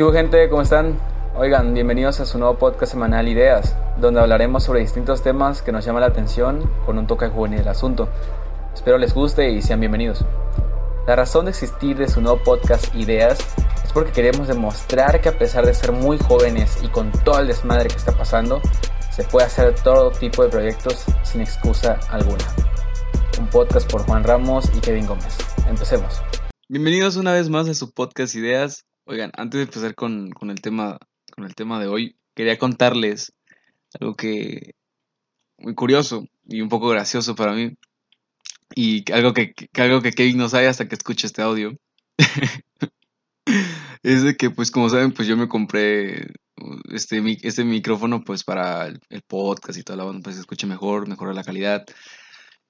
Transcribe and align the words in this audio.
¿Qué 0.00 0.04
hubo 0.04 0.14
gente? 0.14 0.48
¿Cómo 0.48 0.62
están? 0.62 0.98
Oigan, 1.36 1.74
bienvenidos 1.74 2.20
a 2.20 2.24
su 2.24 2.38
nuevo 2.38 2.56
podcast 2.56 2.92
semanal 2.92 3.28
Ideas, 3.28 3.76
donde 3.98 4.18
hablaremos 4.20 4.64
sobre 4.64 4.80
distintos 4.80 5.22
temas 5.22 5.60
que 5.60 5.72
nos 5.72 5.84
llaman 5.84 6.00
la 6.00 6.06
atención 6.06 6.70
con 6.86 6.96
un 6.96 7.06
toque 7.06 7.28
juvenil 7.28 7.58
del 7.58 7.68
asunto. 7.68 8.08
Espero 8.72 8.96
les 8.96 9.12
guste 9.12 9.50
y 9.50 9.60
sean 9.60 9.78
bienvenidos. 9.78 10.24
La 11.06 11.16
razón 11.16 11.44
de 11.44 11.50
existir 11.50 11.98
de 11.98 12.08
su 12.08 12.22
nuevo 12.22 12.42
podcast 12.42 12.94
Ideas 12.94 13.40
es 13.84 13.92
porque 13.92 14.10
queremos 14.10 14.48
demostrar 14.48 15.20
que 15.20 15.28
a 15.28 15.38
pesar 15.38 15.66
de 15.66 15.74
ser 15.74 15.92
muy 15.92 16.16
jóvenes 16.16 16.78
y 16.82 16.88
con 16.88 17.12
todo 17.12 17.38
el 17.40 17.48
desmadre 17.48 17.88
que 17.88 17.96
está 17.96 18.12
pasando, 18.12 18.62
se 19.10 19.24
puede 19.24 19.48
hacer 19.48 19.74
todo 19.82 20.12
tipo 20.12 20.42
de 20.42 20.48
proyectos 20.48 21.04
sin 21.24 21.42
excusa 21.42 22.00
alguna. 22.08 22.46
Un 23.38 23.48
podcast 23.48 23.92
por 23.92 24.06
Juan 24.06 24.24
Ramos 24.24 24.64
y 24.74 24.80
Kevin 24.80 25.06
Gómez. 25.06 25.36
Empecemos. 25.68 26.22
Bienvenidos 26.70 27.16
una 27.16 27.34
vez 27.34 27.50
más 27.50 27.68
a 27.68 27.74
su 27.74 27.92
podcast 27.92 28.34
Ideas. 28.34 28.86
Oigan, 29.10 29.32
antes 29.36 29.58
de 29.58 29.64
empezar 29.64 29.96
con, 29.96 30.30
con 30.30 30.50
el 30.50 30.60
tema 30.60 30.96
con 31.34 31.44
el 31.44 31.56
tema 31.56 31.80
de 31.80 31.88
hoy, 31.88 32.16
quería 32.32 32.58
contarles 32.58 33.32
algo 33.98 34.14
que 34.14 34.74
muy 35.58 35.74
curioso 35.74 36.28
y 36.44 36.60
un 36.60 36.68
poco 36.68 36.88
gracioso 36.90 37.34
para 37.34 37.52
mí 37.52 37.74
y 38.72 39.10
algo 39.10 39.32
que, 39.32 39.52
algo 39.74 40.00
que 40.00 40.12
Kevin 40.12 40.36
no 40.38 40.48
sabe 40.48 40.68
hasta 40.68 40.86
que 40.86 40.94
escuche 40.94 41.26
este 41.26 41.42
audio. 41.42 41.76
es 44.04 44.22
de 44.22 44.36
que 44.36 44.50
pues 44.50 44.70
como 44.70 44.88
saben, 44.88 45.10
pues 45.10 45.26
yo 45.26 45.36
me 45.36 45.48
compré 45.48 46.32
este, 46.92 47.20
este 47.42 47.64
micrófono 47.64 48.22
pues 48.22 48.44
para 48.44 48.86
el, 48.86 49.00
podcast 49.26 49.76
y 49.76 49.82
todo 49.82 49.96
la 49.96 50.04
onda, 50.04 50.22
pues 50.22 50.36
se 50.36 50.42
escuche 50.42 50.68
mejor, 50.68 51.08
mejora 51.08 51.34
la 51.34 51.42
calidad. 51.42 51.84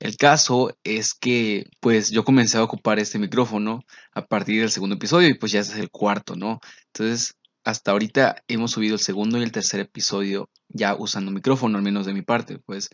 El 0.00 0.16
caso 0.16 0.76
es 0.82 1.12
que 1.12 1.66
pues 1.80 2.10
yo 2.10 2.24
comencé 2.24 2.56
a 2.56 2.64
ocupar 2.64 2.98
este 2.98 3.18
micrófono 3.18 3.84
a 4.14 4.24
partir 4.26 4.60
del 4.60 4.70
segundo 4.70 4.96
episodio 4.96 5.28
y 5.28 5.34
pues 5.34 5.52
ya 5.52 5.60
es 5.60 5.76
el 5.76 5.90
cuarto, 5.90 6.36
¿no? 6.36 6.58
Entonces 6.86 7.36
hasta 7.64 7.90
ahorita 7.92 8.36
hemos 8.48 8.70
subido 8.70 8.94
el 8.94 9.00
segundo 9.00 9.38
y 9.38 9.42
el 9.42 9.52
tercer 9.52 9.80
episodio 9.80 10.48
ya 10.68 10.96
usando 10.96 11.30
micrófono, 11.30 11.76
al 11.76 11.84
menos 11.84 12.06
de 12.06 12.14
mi 12.14 12.22
parte, 12.22 12.58
pues. 12.64 12.88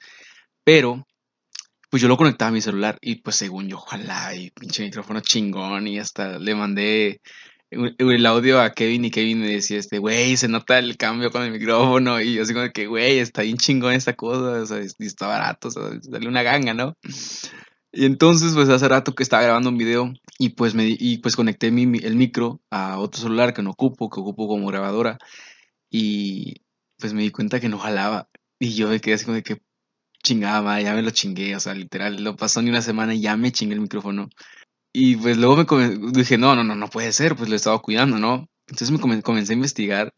Pero, 0.64 1.06
pues 1.90 2.02
yo 2.02 2.08
lo 2.08 2.16
conectaba 2.16 2.48
a 2.48 2.52
mi 2.52 2.60
celular 2.60 2.98
y 3.00 3.22
pues 3.22 3.36
según 3.36 3.68
yo, 3.68 3.78
ojalá, 3.78 4.34
y 4.34 4.50
pinche 4.50 4.82
micrófono 4.82 5.20
chingón 5.20 5.86
y 5.86 6.00
hasta 6.00 6.40
le 6.40 6.54
mandé 6.56 7.20
el 7.70 8.26
audio 8.26 8.60
a 8.60 8.72
Kevin 8.72 9.04
y 9.04 9.10
Kevin 9.10 9.40
me 9.40 9.48
decía, 9.48 9.78
este, 9.78 9.98
güey, 9.98 10.36
se 10.36 10.48
nota 10.48 10.78
el 10.78 10.96
cambio 10.96 11.30
con 11.30 11.42
el 11.42 11.52
micrófono 11.52 12.20
y 12.20 12.34
yo 12.34 12.42
así 12.42 12.54
como 12.54 12.70
que, 12.72 12.86
güey, 12.86 13.18
está 13.18 13.42
bien 13.42 13.56
chingón 13.56 13.92
esta 13.94 14.14
cosa, 14.14 14.62
o 14.62 14.66
sea, 14.66 14.78
está 14.78 15.26
barato, 15.26 15.68
o 15.68 15.70
sea, 15.70 15.82
dale 16.08 16.28
una 16.28 16.42
ganga, 16.42 16.74
¿no? 16.74 16.94
Y 17.92 18.04
entonces, 18.04 18.52
pues 18.54 18.68
hace 18.68 18.88
rato 18.88 19.14
que 19.14 19.22
estaba 19.22 19.42
grabando 19.42 19.70
un 19.70 19.78
video 19.78 20.12
y 20.38 20.50
pues 20.50 20.74
me 20.74 20.86
y 20.86 21.18
pues 21.18 21.34
conecté 21.34 21.70
mi, 21.70 21.98
el 21.98 22.16
micro 22.16 22.60
a 22.70 22.98
otro 22.98 23.22
celular 23.22 23.54
que 23.54 23.62
no 23.62 23.70
ocupo, 23.70 24.10
que 24.10 24.20
ocupo 24.20 24.48
como 24.48 24.66
grabadora 24.68 25.18
y 25.90 26.62
pues 26.98 27.14
me 27.14 27.22
di 27.22 27.30
cuenta 27.30 27.60
que 27.60 27.68
no 27.68 27.78
jalaba 27.78 28.28
y 28.58 28.74
yo 28.74 28.88
me 28.88 29.00
quedé 29.00 29.14
así 29.14 29.24
como 29.24 29.36
de 29.36 29.42
que 29.42 29.62
chingaba, 30.22 30.80
ya 30.80 30.94
me 30.94 31.02
lo 31.02 31.10
chingué, 31.10 31.56
o 31.56 31.60
sea, 31.60 31.74
literal, 31.74 32.22
lo 32.22 32.36
pasó 32.36 32.60
ni 32.62 32.70
una 32.70 32.82
semana 32.82 33.14
y 33.14 33.20
ya 33.20 33.36
me 33.36 33.52
chingué 33.52 33.74
el 33.74 33.80
micrófono. 33.80 34.28
Y 34.98 35.16
pues 35.16 35.36
luego 35.36 35.62
me 35.76 36.10
dije, 36.10 36.38
no, 36.38 36.56
no, 36.56 36.64
no, 36.64 36.74
no 36.74 36.88
puede 36.88 37.12
ser, 37.12 37.36
pues 37.36 37.50
lo 37.50 37.56
estaba 37.56 37.82
cuidando, 37.82 38.16
¿no? 38.18 38.48
Entonces 38.66 38.90
me 38.90 39.20
comencé 39.20 39.52
a 39.52 39.54
investigar 39.54 40.14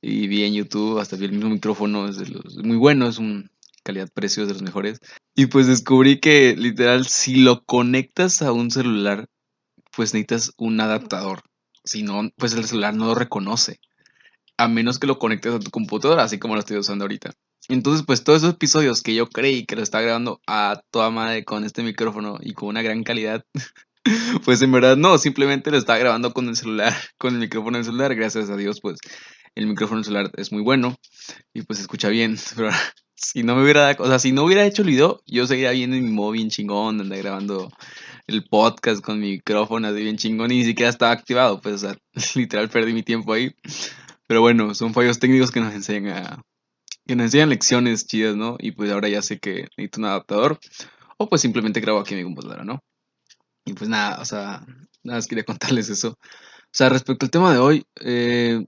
y 0.00 0.28
vi 0.28 0.44
en 0.44 0.54
YouTube, 0.54 0.98
hasta 0.98 1.16
vi 1.16 1.26
el 1.26 1.32
mismo 1.32 1.50
micrófono, 1.50 2.08
es 2.08 2.16
muy 2.64 2.78
bueno, 2.78 3.06
es 3.06 3.18
un 3.18 3.50
calidad-precio 3.82 4.46
de 4.46 4.54
los 4.54 4.62
mejores. 4.62 5.00
Y 5.34 5.44
pues 5.44 5.66
descubrí 5.66 6.20
que 6.20 6.56
literal, 6.56 7.04
si 7.04 7.36
lo 7.36 7.66
conectas 7.66 8.40
a 8.40 8.52
un 8.52 8.70
celular, 8.70 9.28
pues 9.94 10.14
necesitas 10.14 10.54
un 10.56 10.80
adaptador. 10.80 11.42
Si 11.84 12.02
no, 12.02 12.30
pues 12.38 12.54
el 12.54 12.64
celular 12.64 12.94
no 12.94 13.04
lo 13.08 13.14
reconoce. 13.14 13.78
A 14.56 14.68
menos 14.68 14.98
que 14.98 15.06
lo 15.06 15.18
conectes 15.18 15.52
a 15.52 15.58
tu 15.58 15.70
computadora, 15.70 16.22
así 16.22 16.38
como 16.38 16.54
lo 16.54 16.60
estoy 16.60 16.78
usando 16.78 17.04
ahorita. 17.04 17.34
Entonces, 17.68 18.06
pues 18.06 18.24
todos 18.24 18.38
esos 18.38 18.54
episodios 18.54 19.02
que 19.02 19.14
yo 19.14 19.26
creí 19.26 19.66
que 19.66 19.76
lo 19.76 19.82
estaba 19.82 20.00
grabando 20.00 20.40
a 20.46 20.80
toda 20.90 21.10
madre 21.10 21.44
con 21.44 21.64
este 21.64 21.82
micrófono 21.82 22.38
y 22.40 22.54
con 22.54 22.70
una 22.70 22.80
gran 22.80 23.02
calidad, 23.04 23.44
pues 24.44 24.60
en 24.62 24.72
verdad 24.72 24.96
no, 24.96 25.18
simplemente 25.18 25.70
lo 25.70 25.78
estaba 25.78 25.98
grabando 25.98 26.32
con 26.32 26.48
el 26.48 26.56
celular, 26.56 26.92
con 27.18 27.34
el 27.34 27.40
micrófono 27.40 27.78
del 27.78 27.84
celular. 27.84 28.14
Gracias 28.14 28.50
a 28.50 28.56
Dios, 28.56 28.80
pues 28.80 28.98
el 29.54 29.66
micrófono 29.66 29.98
del 29.98 30.04
celular 30.04 30.30
es 30.36 30.52
muy 30.52 30.62
bueno 30.62 30.96
y 31.52 31.62
pues 31.62 31.80
escucha 31.80 32.08
bien. 32.08 32.36
Pero 32.56 32.70
si 33.14 33.42
no 33.42 33.56
me 33.56 33.62
hubiera, 33.62 33.96
o 33.98 34.06
sea, 34.06 34.18
si 34.18 34.32
no 34.32 34.44
hubiera 34.44 34.66
hecho 34.66 34.82
el 34.82 34.88
video, 34.88 35.22
yo 35.26 35.46
seguiría 35.46 35.70
viendo 35.70 35.96
en 35.96 36.04
mi 36.04 36.10
móvil 36.10 36.40
bien 36.40 36.50
chingón, 36.50 37.00
anda 37.00 37.16
grabando 37.16 37.70
el 38.26 38.44
podcast 38.44 39.02
con 39.02 39.20
mi 39.20 39.32
micrófono 39.32 39.88
así 39.88 40.02
bien 40.02 40.16
chingón 40.16 40.50
y 40.50 40.58
ni 40.58 40.64
siquiera 40.64 40.90
estaba 40.90 41.12
activado, 41.12 41.60
pues, 41.60 41.86
literal 42.34 42.68
perdí 42.68 42.92
mi 42.92 43.02
tiempo 43.02 43.32
ahí. 43.32 43.54
Pero 44.26 44.40
bueno, 44.40 44.74
son 44.74 44.94
fallos 44.94 45.18
técnicos 45.18 45.50
que 45.50 45.60
nos 45.60 45.74
enseñan 45.74 46.42
que 47.06 47.16
nos 47.16 47.26
enseñan 47.26 47.50
lecciones 47.50 48.06
chidas, 48.06 48.34
¿no? 48.34 48.56
Y 48.58 48.72
pues 48.72 48.90
ahora 48.90 49.08
ya 49.08 49.20
sé 49.20 49.38
que 49.38 49.68
necesito 49.76 50.00
un 50.00 50.06
adaptador 50.06 50.58
o 51.18 51.28
pues 51.28 51.42
simplemente 51.42 51.80
grabo 51.80 52.00
aquí 52.00 52.14
en 52.14 52.20
mi 52.20 52.24
computadora, 52.24 52.64
¿no? 52.64 52.80
Y 53.64 53.72
pues 53.74 53.88
nada, 53.88 54.20
o 54.20 54.24
sea, 54.24 54.64
nada 55.02 55.18
más 55.18 55.26
quería 55.26 55.44
contarles 55.44 55.88
eso. 55.88 56.10
O 56.10 56.76
sea, 56.76 56.88
respecto 56.88 57.26
al 57.26 57.30
tema 57.30 57.52
de 57.52 57.58
hoy, 57.58 57.86
eh, 58.00 58.64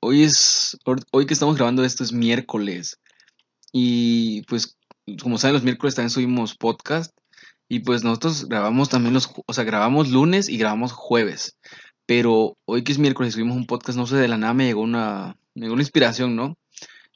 hoy 0.00 0.24
es, 0.24 0.76
hoy 1.12 1.26
que 1.26 1.34
estamos 1.34 1.56
grabando 1.56 1.84
esto 1.84 2.02
es 2.04 2.12
miércoles 2.12 2.98
y 3.78 4.40
pues, 4.42 4.78
como 5.22 5.36
saben, 5.36 5.52
los 5.52 5.62
miércoles 5.62 5.94
también 5.94 6.08
subimos 6.08 6.56
podcast. 6.56 7.14
Y 7.68 7.80
pues 7.80 8.04
nosotros 8.04 8.48
grabamos 8.48 8.88
también 8.88 9.12
los, 9.12 9.28
o 9.44 9.52
sea, 9.52 9.64
grabamos 9.64 10.08
lunes 10.08 10.48
y 10.48 10.56
grabamos 10.56 10.92
jueves. 10.92 11.58
Pero 12.06 12.56
hoy 12.64 12.84
que 12.84 12.92
es 12.92 12.98
miércoles 12.98 13.34
subimos 13.34 13.56
un 13.56 13.66
podcast, 13.66 13.98
no 13.98 14.06
sé, 14.06 14.16
de 14.16 14.28
la 14.28 14.38
nada 14.38 14.54
me 14.54 14.64
llegó 14.64 14.80
una, 14.80 15.36
me 15.54 15.62
llegó 15.62 15.74
una 15.74 15.82
inspiración, 15.82 16.36
¿no? 16.36 16.56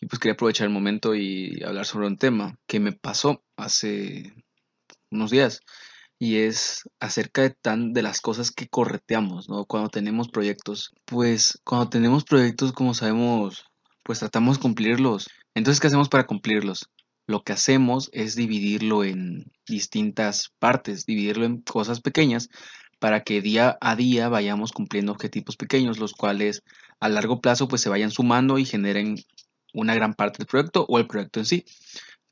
Y 0.03 0.07
pues 0.07 0.19
quería 0.19 0.35
aprovechar 0.35 0.67
el 0.67 0.73
momento 0.73 1.15
y 1.15 1.63
hablar 1.65 1.87
sobre 1.87 2.09
un 2.09 2.19
tema 2.19 2.59
que 2.67 2.79
me 2.79 2.93
pasó 2.93 3.43
hace 3.57 4.35
unos 5.11 5.31
días. 5.31 5.63
Y 6.21 6.37
es 6.37 6.85
acerca 7.01 7.43
de 7.43 7.51
tan 7.51 7.93
de 7.93 8.03
las 8.03 8.21
cosas 8.21 8.53
que 8.53 8.69
correteamos, 8.69 9.49
¿no? 9.49 9.65
Cuando 9.65 9.89
tenemos 9.89 10.29
proyectos. 10.29 10.93
Pues 11.07 11.59
cuando 11.65 11.89
tenemos 11.89 12.25
proyectos, 12.25 12.73
como 12.73 12.95
sabemos, 12.95 13.65
pues 14.05 14.21
tratamos 14.21 14.59
de 14.59 14.63
cumplirlos. 14.63 15.29
Entonces, 15.55 15.81
¿qué 15.81 15.89
hacemos 15.89 16.09
para 16.09 16.27
cumplirlos? 16.27 16.91
Lo 17.27 17.43
que 17.43 17.55
hacemos 17.55 18.11
es 18.13 18.37
dividirlo 18.37 19.03
en 19.03 19.51
distintas 19.67 20.51
partes, 20.59 21.07
dividirlo 21.07 21.47
en 21.47 21.63
cosas 21.63 22.01
pequeñas 22.01 22.49
para 23.01 23.23
que 23.23 23.41
día 23.41 23.79
a 23.81 23.97
día 23.97 24.29
vayamos 24.29 24.73
cumpliendo 24.73 25.11
objetivos 25.13 25.57
pequeños, 25.57 25.99
los 25.99 26.13
cuales 26.13 26.63
a 27.01 27.09
largo 27.09 27.41
plazo 27.41 27.67
pues 27.67 27.81
se 27.81 27.89
vayan 27.89 28.11
sumando 28.11 28.59
y 28.59 28.67
generen 28.67 29.17
una 29.73 29.95
gran 29.95 30.15
parte 30.15 30.39
del 30.39 30.47
proyecto 30.47 30.85
o 30.89 30.99
el 30.99 31.07
proyecto 31.07 31.41
en 31.41 31.47
sí. 31.47 31.65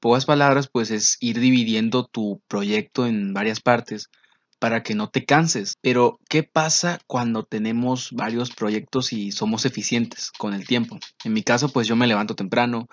Pocas 0.00 0.26
palabras 0.26 0.68
pues 0.72 0.90
es 0.90 1.16
ir 1.20 1.40
dividiendo 1.40 2.06
tu 2.06 2.40
proyecto 2.48 3.06
en 3.06 3.34
varias 3.34 3.60
partes 3.60 4.08
para 4.58 4.82
que 4.82 4.94
no 4.94 5.08
te 5.08 5.24
canses. 5.24 5.74
Pero, 5.80 6.18
¿qué 6.28 6.42
pasa 6.42 6.98
cuando 7.06 7.44
tenemos 7.44 8.10
varios 8.12 8.50
proyectos 8.50 9.12
y 9.12 9.32
somos 9.32 9.64
eficientes 9.64 10.30
con 10.30 10.54
el 10.54 10.66
tiempo? 10.66 10.98
En 11.24 11.32
mi 11.32 11.42
caso, 11.42 11.68
pues 11.68 11.86
yo 11.86 11.96
me 11.96 12.06
levanto 12.06 12.34
temprano 12.34 12.88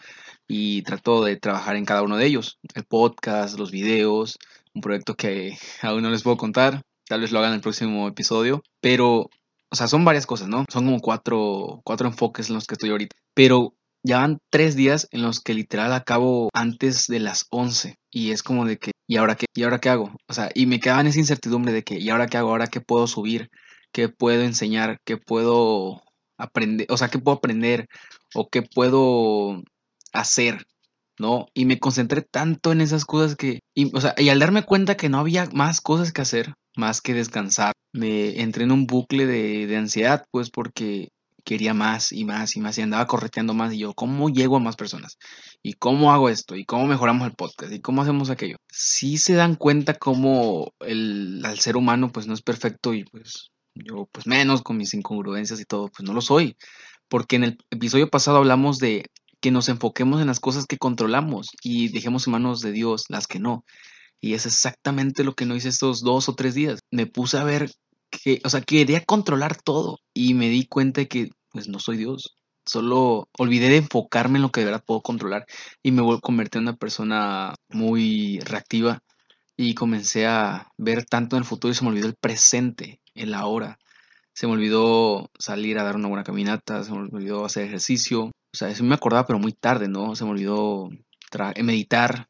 y 0.48 0.84
trato 0.84 1.24
de 1.24 1.38
trabajar 1.38 1.76
en 1.76 1.86
cada 1.86 2.04
uno 2.04 2.18
de 2.18 2.26
ellos. 2.26 2.60
El 2.74 2.86
podcast, 2.86 3.58
los 3.58 3.72
videos, 3.72 4.38
un 4.74 4.82
proyecto 4.82 5.16
que 5.16 5.58
aún 5.82 6.04
no 6.04 6.10
les 6.10 6.24
puedo 6.24 6.38
contar. 6.38 6.82
Tal 7.08 7.22
vez 7.22 7.32
lo 7.32 7.40
hagan 7.40 7.52
en 7.52 7.56
el 7.56 7.62
próximo 7.62 8.08
episodio. 8.08 8.64
Pero, 8.82 9.30
o 9.70 9.76
sea, 9.76 9.88
son 9.88 10.06
varias 10.06 10.26
cosas, 10.26 10.48
¿no? 10.48 10.66
Son 10.72 10.86
como 10.86 11.00
cuatro, 11.00 11.82
cuatro 11.84 12.08
enfoques 12.08 12.50
en 12.50 12.56
los 12.56 12.66
que 12.68 12.76
estoy 12.76 12.90
ahorita. 12.92 13.16
Pero 13.34 13.76
ya 14.06 14.20
van 14.20 14.38
tres 14.52 14.76
días 14.76 15.08
en 15.12 15.24
los 15.24 15.42
que 15.42 15.56
literal 15.56 15.92
acabo 15.92 16.50
antes 16.54 17.08
de 17.08 17.20
las 17.20 17.48
11 17.50 17.96
y 18.12 18.32
es 18.32 18.44
como 18.44 18.66
de 18.66 18.78
que, 18.78 18.92
¿y 19.08 19.18
ahora 19.18 19.36
qué? 19.36 19.48
¿Y 19.56 19.64
ahora 19.64 19.80
qué 19.80 19.90
hago? 19.90 20.16
O 20.28 20.34
sea, 20.34 20.52
y 20.54 20.68
me 20.68 20.80
quedaba 20.80 21.02
en 21.02 21.08
esa 21.08 21.20
incertidumbre 21.20 21.74
de 21.74 21.84
que, 21.84 22.00
¿y 22.00 22.10
ahora 22.10 22.28
qué 22.28 22.38
hago? 22.38 22.50
¿Ahora 22.50 22.68
qué 22.68 22.82
puedo 22.82 23.08
subir? 23.08 23.50
¿Qué 23.92 24.08
puedo 24.08 24.44
enseñar? 24.44 25.00
¿Qué 25.06 25.18
puedo 25.18 26.04
aprender? 26.38 26.86
O 26.92 26.98
sea, 26.98 27.08
¿qué 27.08 27.18
puedo 27.18 27.38
aprender? 27.38 27.88
¿O 28.36 28.48
qué 28.50 28.62
puedo 28.62 29.64
hacer? 30.14 30.68
¿No? 31.18 31.48
Y 31.56 31.66
me 31.66 31.80
concentré 31.80 32.22
tanto 32.22 32.72
en 32.74 32.82
esas 32.82 33.06
cosas 33.06 33.36
que, 33.36 33.62
y, 33.74 33.96
o 33.96 34.02
sea, 34.02 34.14
y 34.18 34.30
al 34.30 34.40
darme 34.40 34.64
cuenta 34.64 34.98
que 34.98 35.10
no 35.10 35.18
había 35.18 35.48
más 35.52 35.82
cosas 35.82 36.12
que 36.12 36.22
hacer, 36.22 36.54
más 36.76 37.02
que 37.02 37.14
descansar, 37.16 37.74
me 37.92 38.42
entré 38.42 38.66
en 38.66 38.72
un 38.72 38.86
bucle 38.86 39.26
de, 39.26 39.66
de 39.66 39.78
ansiedad, 39.78 40.26
pues 40.32 40.52
porque 40.52 41.10
quería 41.46 41.74
más 41.74 42.12
y 42.12 42.26
más 42.26 42.58
y 42.58 42.60
más 42.60 42.78
y 42.78 42.82
andaba 42.82 43.06
correteando 43.06 43.54
más 43.54 43.74
y 43.74 43.78
yo, 43.78 43.94
¿cómo 43.94 44.30
llego 44.30 44.58
a 44.58 44.60
más 44.60 44.76
personas? 44.76 45.18
¿Y 45.64 45.74
cómo 45.74 46.12
hago 46.12 46.28
esto? 46.28 46.56
¿Y 46.56 46.66
cómo 46.66 46.88
mejoramos 46.88 47.28
el 47.28 47.36
podcast? 47.36 47.72
¿Y 47.72 47.80
cómo 47.80 48.02
hacemos 48.02 48.30
aquello? 48.30 48.58
Sí 48.70 49.18
se 49.18 49.36
dan 49.36 49.56
cuenta 49.56 49.94
cómo 49.94 50.74
el, 50.80 51.42
al 51.46 51.60
ser 51.60 51.78
humano 51.78 52.12
pues 52.12 52.28
no 52.28 52.34
es 52.34 52.42
perfecto 52.42 52.94
y 52.94 53.06
pues 53.06 53.52
yo 53.76 54.10
pues 54.12 54.28
menos 54.28 54.64
con 54.64 54.78
mis 54.78 54.94
incongruencias 54.94 55.62
y 55.62 55.66
todo, 55.66 55.88
pues 55.88 56.06
no 56.06 56.14
lo 56.14 56.22
soy. 56.22 56.58
Porque 57.08 57.36
en 57.36 57.44
el 57.44 57.58
episodio 57.70 58.10
pasado 58.10 58.38
hablamos 58.38 58.80
de 58.80 59.06
que 59.40 59.52
nos 59.52 59.70
enfoquemos 59.70 60.22
en 60.22 60.28
las 60.28 60.40
cosas 60.40 60.66
que 60.66 60.78
controlamos 60.78 61.52
y 61.62 61.90
dejemos 61.90 62.26
en 62.26 62.32
manos 62.34 62.62
de 62.62 62.72
Dios 62.72 63.06
las 63.10 63.28
que 63.28 63.40
no. 63.40 63.64
Y 64.20 64.34
es 64.34 64.48
exactamente 64.48 65.24
lo 65.24 65.36
que 65.36 65.46
no 65.46 65.56
hice 65.56 65.70
estos 65.70 66.02
dos 66.02 66.30
o 66.30 66.36
tres 66.36 66.56
días. 66.56 66.80
Me 66.90 67.06
puse 67.06 67.38
a 67.38 67.44
ver 67.44 67.70
que, 68.24 68.42
o 68.44 68.50
sea, 68.50 68.62
quería 68.62 69.04
controlar 69.04 69.62
todo 69.62 70.00
y 70.14 70.34
me 70.34 70.50
di 70.50 70.66
cuenta 70.66 71.06
que 71.06 71.30
pues 71.52 71.68
no 71.68 71.80
soy 71.80 71.98
Dios. 71.98 72.36
Solo 72.66 73.30
olvidé 73.38 73.70
de 73.70 73.78
enfocarme 73.78 74.38
en 74.38 74.44
lo 74.44 74.52
que 74.52 74.62
de 74.62 74.66
verdad 74.66 74.84
puedo 74.86 75.02
controlar 75.02 75.46
y 75.84 75.92
me 75.92 76.02
convertí 76.22 76.58
en 76.58 76.64
una 76.64 76.76
persona 76.76 77.56
muy 77.70 78.40
reactiva 78.40 79.00
y 79.58 79.76
comencé 79.76 80.26
a 80.26 80.68
ver 80.78 81.06
tanto 81.06 81.36
en 81.36 81.44
el 81.44 81.48
futuro 81.48 81.72
y 81.72 81.76
se 81.76 81.84
me 81.84 81.92
olvidó 81.92 82.08
el 82.08 82.16
presente, 82.16 83.02
el 83.14 83.34
ahora. 83.34 83.78
Se 84.34 84.48
me 84.48 84.54
olvidó 84.54 85.30
salir 85.40 85.80
a 85.80 85.84
dar 85.84 85.96
una 85.96 86.10
buena 86.10 86.24
caminata, 86.24 86.84
se 86.84 86.92
me 86.92 86.98
olvidó 86.98 87.46
hacer 87.46 87.66
ejercicio. 87.66 88.26
O 88.26 88.58
sea, 88.58 88.70
eso 88.70 88.84
me 88.84 88.96
acordaba, 88.96 89.26
pero 89.26 89.40
muy 89.40 89.54
tarde, 89.54 89.88
¿no? 89.88 90.16
Se 90.16 90.26
me 90.26 90.32
olvidó 90.32 90.90
meditar. 91.64 92.28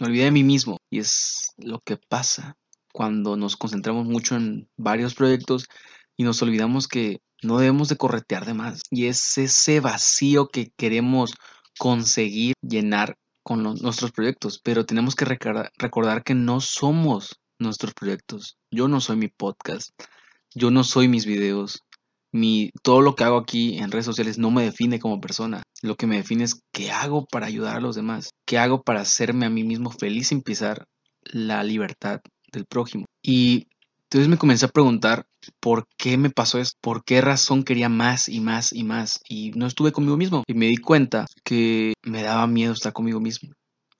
Me 0.00 0.08
olvidé 0.08 0.24
de 0.24 0.30
mí 0.32 0.42
mismo. 0.42 0.78
Y 0.90 0.98
es 0.98 1.52
lo 1.58 1.80
que 1.80 1.96
pasa 1.96 2.56
cuando 2.92 3.36
nos 3.36 3.56
concentramos 3.56 4.06
mucho 4.06 4.36
en 4.36 4.68
varios 4.76 5.14
proyectos 5.14 5.68
y 6.16 6.24
nos 6.24 6.42
olvidamos 6.42 6.88
que 6.88 7.20
no 7.42 7.58
debemos 7.58 7.88
de 7.88 7.96
corretear 7.96 8.44
de 8.44 8.54
más. 8.54 8.82
Y 8.90 9.06
es 9.06 9.38
ese 9.38 9.80
vacío 9.80 10.48
que 10.48 10.70
queremos 10.76 11.34
conseguir 11.78 12.54
llenar 12.60 13.16
con 13.42 13.62
nuestros 13.62 14.12
proyectos, 14.12 14.60
pero 14.62 14.84
tenemos 14.84 15.14
que 15.14 15.24
recordar, 15.24 16.22
que 16.22 16.34
no 16.34 16.60
somos 16.60 17.40
nuestros 17.58 17.94
proyectos. 17.94 18.58
Yo 18.70 18.86
no 18.86 19.00
soy 19.00 19.16
mi 19.16 19.28
podcast, 19.28 19.90
yo 20.54 20.70
no 20.70 20.84
soy 20.84 21.08
mis 21.08 21.24
videos, 21.24 21.82
mi, 22.32 22.70
todo 22.82 23.00
lo 23.00 23.14
que 23.14 23.24
hago 23.24 23.38
aquí 23.38 23.78
en 23.78 23.90
redes 23.90 24.04
sociales 24.04 24.38
no 24.38 24.50
me 24.50 24.64
define 24.64 25.00
como 25.00 25.20
persona. 25.20 25.62
Lo 25.82 25.96
que 25.96 26.06
me 26.06 26.16
define 26.16 26.44
es 26.44 26.62
qué 26.72 26.90
hago 26.90 27.26
para 27.26 27.46
ayudar 27.46 27.76
a 27.76 27.80
los 27.80 27.96
demás, 27.96 28.30
qué 28.46 28.58
hago 28.58 28.82
para 28.82 29.00
hacerme 29.00 29.46
a 29.46 29.50
mí 29.50 29.64
mismo 29.64 29.90
feliz 29.90 30.30
y 30.30 30.34
empezar 30.34 30.86
la 31.22 31.64
libertad 31.64 32.20
del 32.52 32.66
prójimo. 32.66 33.06
Y 33.22 33.68
entonces 34.04 34.28
me 34.28 34.38
comencé 34.38 34.66
a 34.66 34.70
preguntar 34.70 35.26
por 35.60 35.86
qué 35.96 36.16
me 36.16 36.30
pasó 36.30 36.58
esto, 36.58 36.76
por 36.80 37.04
qué 37.04 37.20
razón 37.20 37.62
quería 37.62 37.88
más 37.88 38.28
y 38.28 38.40
más 38.40 38.72
y 38.72 38.82
más 38.82 39.20
y 39.28 39.52
no 39.52 39.66
estuve 39.66 39.92
conmigo 39.92 40.16
mismo. 40.16 40.42
Y 40.48 40.54
me 40.54 40.66
di 40.66 40.78
cuenta 40.78 41.26
que 41.44 41.94
me 42.02 42.22
daba 42.22 42.46
miedo 42.46 42.72
estar 42.72 42.92
conmigo 42.92 43.20
mismo. 43.20 43.52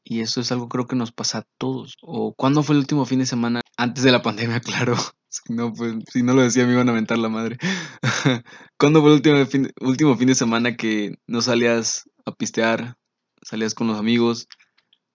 Y 0.02 0.20
eso 0.20 0.40
es 0.40 0.50
algo 0.50 0.68
creo 0.68 0.88
que 0.88 0.96
nos 0.96 1.12
pasa 1.12 1.38
a 1.38 1.46
todos. 1.58 1.96
¿O 2.02 2.34
cuándo 2.34 2.64
fue 2.64 2.74
el 2.74 2.80
último 2.80 3.06
fin 3.06 3.20
de 3.20 3.26
semana? 3.26 3.60
Antes 3.76 4.02
de 4.02 4.10
la 4.10 4.22
pandemia, 4.22 4.60
claro. 4.60 4.96
Si 5.28 5.52
no, 5.52 5.72
pues, 5.72 5.94
si 6.12 6.24
no 6.24 6.34
lo 6.34 6.42
decía 6.42 6.66
me 6.66 6.72
iban 6.72 6.88
a 6.88 6.92
mentar 6.92 7.18
la 7.18 7.28
madre. 7.28 7.58
¿Cuándo 8.76 9.00
fue 9.00 9.10
el 9.10 9.16
último 9.16 9.46
fin, 9.46 9.70
último 9.80 10.16
fin 10.16 10.26
de 10.26 10.34
semana 10.34 10.76
que 10.76 11.18
no 11.28 11.40
salías 11.40 12.10
a 12.26 12.32
pistear? 12.32 12.96
Salías 13.42 13.74
con 13.74 13.86
los 13.86 13.98
amigos, 13.98 14.48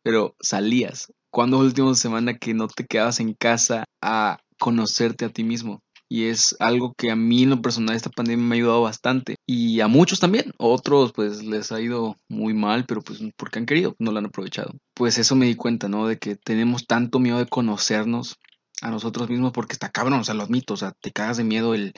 pero 0.04 0.38
salías. 0.40 1.12
¿Cuándo 1.36 1.58
la 1.58 1.66
última 1.66 1.94
semana 1.96 2.38
que 2.38 2.54
no 2.54 2.70
te 2.70 2.86
quedabas 2.86 3.20
en 3.20 3.34
casa 3.34 3.84
a 4.02 4.38
conocerte 4.58 5.26
a 5.26 5.30
ti 5.30 5.44
mismo? 5.44 5.82
Y 6.08 6.28
es 6.28 6.56
algo 6.60 6.94
que 6.98 7.12
a 7.12 7.18
mí 7.18 7.44
en 7.44 7.50
lo 7.50 7.62
personal 7.62 7.94
esta 7.94 8.10
pandemia 8.10 8.46
me 8.46 8.56
ha 8.56 8.60
ayudado 8.60 8.82
bastante. 8.84 9.36
Y 9.46 9.82
a 9.82 9.90
muchos 9.90 10.22
también. 10.22 10.54
Otros 10.58 11.12
pues 11.12 11.44
les 11.44 11.74
ha 11.74 11.82
ido 11.82 12.16
muy 12.30 12.54
mal, 12.54 12.86
pero 12.88 13.02
pues 13.02 13.20
porque 13.36 13.60
han 13.60 13.66
querido, 13.66 13.96
no 14.00 14.14
lo 14.14 14.20
han 14.20 14.28
aprovechado. 14.28 14.72
Pues 14.94 15.18
eso 15.18 15.36
me 15.36 15.48
di 15.48 15.56
cuenta, 15.56 15.90
¿no? 15.90 16.08
De 16.08 16.18
que 16.20 16.38
tenemos 16.38 16.88
tanto 16.88 17.20
miedo 17.20 17.38
de 17.38 17.48
conocernos 17.48 18.38
a 18.82 18.90
nosotros 18.90 19.30
mismos 19.30 19.52
porque 19.52 19.74
está 19.74 19.90
cabrón, 19.90 20.22
o 20.22 20.24
sea, 20.24 20.36
lo 20.36 20.44
admito, 20.44 20.76
o 20.76 20.78
sea, 20.78 20.94
te 21.02 21.12
cagas 21.12 21.36
de 21.36 21.44
miedo 21.44 21.74
el, 21.74 21.92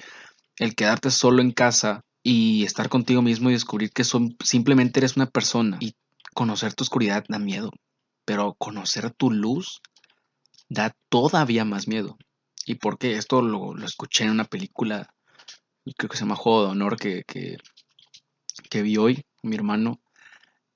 el 0.57 0.73
quedarte 0.73 1.11
solo 1.11 1.43
en 1.43 1.51
casa 1.51 2.01
y 2.23 2.63
estar 2.63 2.89
contigo 2.89 3.21
mismo 3.21 3.51
y 3.51 3.53
descubrir 3.53 3.91
que 3.91 4.03
son, 4.03 4.35
simplemente 4.43 4.99
eres 4.99 5.15
una 5.15 5.27
persona 5.27 5.77
y 5.79 5.93
conocer 6.33 6.73
tu 6.73 6.83
oscuridad 6.83 7.23
da 7.29 7.37
miedo 7.37 7.69
pero 8.27 8.55
conocer 8.55 9.09
tu 9.11 9.31
luz 9.31 9.81
da 10.67 10.93
todavía 11.07 11.63
más 11.63 11.87
miedo. 11.87 12.17
¿Y 12.65 12.75
por 12.75 12.97
qué? 12.97 13.13
Esto 13.13 13.41
lo, 13.41 13.73
escuché 13.85 14.25
en 14.25 14.31
una 14.31 14.43
película, 14.43 15.13
creo 15.95 16.09
que 16.09 16.17
se 16.17 16.25
llama 16.25 16.35
Juego 16.35 16.65
de 16.65 16.71
Honor, 16.71 16.97
que, 16.97 17.23
que, 17.25 18.81
vi 18.81 18.97
hoy, 18.97 19.23
mi 19.43 19.55
hermano. 19.55 20.01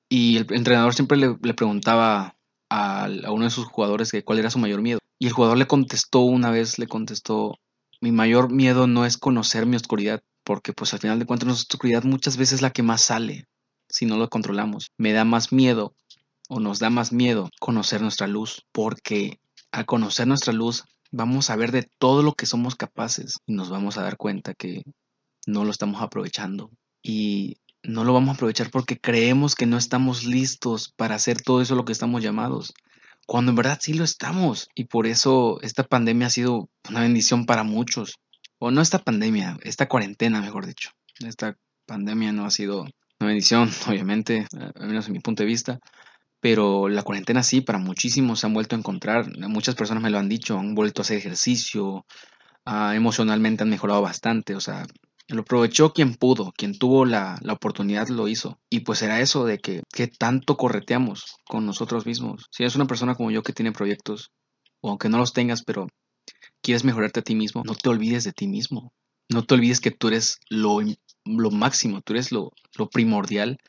Y 0.07 0.37
el 0.37 0.47
entrenador 0.51 0.93
siempre 0.93 1.17
le, 1.17 1.53
preguntaba 1.53 2.37
a, 2.69 3.03
a, 3.03 3.31
uno 3.31 3.43
de 3.43 3.49
sus 3.49 3.65
jugadores 3.65 4.13
que 4.13 4.23
cuál 4.23 4.39
era 4.39 4.49
su 4.49 4.57
mayor 4.57 4.81
miedo. 4.81 4.99
Y 5.19 5.27
el 5.27 5.33
jugador 5.33 5.57
le 5.57 5.67
contestó 5.67 6.21
una 6.21 6.51
vez, 6.51 6.79
le 6.79 6.87
contestó, 6.87 7.59
mi 7.99 8.13
mayor 8.13 8.49
miedo 8.49 8.87
no 8.87 9.05
es 9.05 9.17
conocer 9.17 9.65
mi 9.65 9.75
oscuridad, 9.75 10.23
porque 10.45 10.71
pues 10.71 10.93
al 10.93 11.01
final 11.01 11.19
de 11.19 11.25
cuentas 11.25 11.47
nuestra 11.47 11.75
oscuridad 11.75 12.05
muchas 12.05 12.37
veces 12.37 12.55
es 12.55 12.61
la 12.61 12.71
que 12.71 12.81
más 12.81 13.01
sale 13.01 13.45
si 13.89 14.05
no 14.05 14.15
lo 14.15 14.29
controlamos. 14.29 14.87
Me 14.97 15.11
da 15.11 15.25
más 15.25 15.51
miedo 15.51 15.93
o 16.53 16.59
nos 16.59 16.79
da 16.79 16.89
más 16.89 17.13
miedo 17.13 17.49
conocer 17.61 18.01
nuestra 18.01 18.27
luz, 18.27 18.65
porque 18.73 19.39
al 19.71 19.85
conocer 19.85 20.27
nuestra 20.27 20.51
luz 20.51 20.83
vamos 21.09 21.49
a 21.49 21.55
ver 21.55 21.71
de 21.71 21.89
todo 21.97 22.23
lo 22.23 22.33
que 22.33 22.45
somos 22.45 22.75
capaces 22.75 23.39
y 23.45 23.53
nos 23.53 23.69
vamos 23.69 23.97
a 23.97 24.03
dar 24.03 24.17
cuenta 24.17 24.53
que 24.53 24.83
no 25.47 25.63
lo 25.63 25.71
estamos 25.71 26.01
aprovechando. 26.01 26.69
Y 27.01 27.55
no 27.83 28.03
lo 28.03 28.11
vamos 28.11 28.31
a 28.31 28.33
aprovechar 28.33 28.69
porque 28.69 28.99
creemos 28.99 29.55
que 29.55 29.65
no 29.65 29.77
estamos 29.77 30.25
listos 30.25 30.93
para 30.97 31.15
hacer 31.15 31.41
todo 31.41 31.61
eso 31.61 31.75
lo 31.75 31.85
que 31.85 31.93
estamos 31.93 32.21
llamados, 32.21 32.73
cuando 33.25 33.51
en 33.51 33.55
verdad 33.55 33.79
sí 33.81 33.93
lo 33.93 34.03
estamos. 34.03 34.67
Y 34.75 34.85
por 34.85 35.07
eso 35.07 35.57
esta 35.61 35.83
pandemia 35.83 36.27
ha 36.27 36.31
sido 36.31 36.69
una 36.89 36.99
bendición 36.99 37.45
para 37.45 37.63
muchos. 37.63 38.19
O 38.59 38.71
no 38.71 38.81
esta 38.81 38.99
pandemia, 38.99 39.57
esta 39.63 39.87
cuarentena, 39.87 40.41
mejor 40.41 40.65
dicho. 40.65 40.89
Esta 41.19 41.55
pandemia 41.85 42.33
no 42.33 42.43
ha 42.43 42.51
sido 42.51 42.81
una 43.21 43.27
bendición, 43.29 43.69
obviamente, 43.87 44.47
al 44.75 44.87
menos 44.87 45.07
en 45.07 45.13
mi 45.13 45.19
punto 45.19 45.43
de 45.43 45.47
vista, 45.47 45.79
pero 46.41 46.89
la 46.89 47.03
cuarentena 47.03 47.43
sí, 47.43 47.61
para 47.61 47.77
muchísimos 47.77 48.39
se 48.39 48.47
han 48.47 48.53
vuelto 48.53 48.75
a 48.75 48.79
encontrar, 48.79 49.37
muchas 49.47 49.75
personas 49.75 50.03
me 50.03 50.09
lo 50.09 50.17
han 50.17 50.27
dicho, 50.27 50.57
han 50.57 50.75
vuelto 50.75 51.01
a 51.01 51.03
hacer 51.03 51.17
ejercicio, 51.17 52.05
ah, 52.65 52.95
emocionalmente 52.95 53.63
han 53.63 53.69
mejorado 53.69 54.01
bastante, 54.01 54.55
o 54.55 54.59
sea, 54.59 54.85
lo 55.27 55.41
aprovechó 55.41 55.93
quien 55.93 56.15
pudo, 56.15 56.51
quien 56.57 56.77
tuvo 56.77 57.05
la, 57.05 57.39
oportunidad 57.49 58.07
lo 58.09 58.27
hizo. 58.27 58.59
Y 58.69 58.81
pues 58.81 59.01
era 59.01 59.21
eso 59.21 59.45
de 59.45 59.59
que, 59.59 59.83
que 59.93 60.07
tanto 60.07 60.57
correteamos 60.57 61.37
con 61.45 61.65
nosotros 61.65 62.05
mismos. 62.05 62.47
Si 62.51 62.63
eres 62.63 62.75
una 62.75 62.87
persona 62.87 63.15
como 63.15 63.31
yo 63.31 63.43
que 63.43 63.53
tiene 63.53 63.71
proyectos, 63.71 64.31
o 64.81 64.89
aunque 64.89 65.09
no 65.09 65.19
los 65.19 65.33
tengas, 65.33 65.63
pero 65.63 65.87
quieres 66.61 66.83
mejorarte 66.83 67.21
a 67.21 67.23
ti 67.23 67.35
mismo, 67.35 67.63
no 67.65 67.75
te 67.75 67.89
olvides 67.89 68.23
de 68.23 68.33
ti 68.33 68.47
mismo. 68.47 68.91
No 69.29 69.43
te 69.43 69.53
olvides 69.53 69.79
que 69.79 69.91
tú 69.91 70.09
eres 70.09 70.39
lo, 70.49 70.79
lo 71.23 71.51
máximo, 71.51 72.01
tú 72.01 72.13
eres 72.13 72.31
lo, 72.33 72.51
lo 72.77 72.89
primordial 72.89 73.59